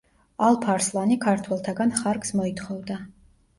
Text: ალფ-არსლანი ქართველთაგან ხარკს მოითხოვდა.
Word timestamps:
ალფ-არსლანი 0.45 1.17
ქართველთაგან 1.27 1.95
ხარკს 2.01 2.35
მოითხოვდა. 2.43 3.01